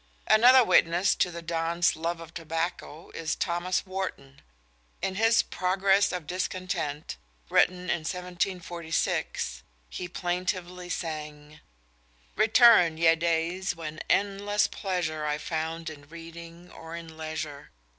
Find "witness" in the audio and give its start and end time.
0.63-1.13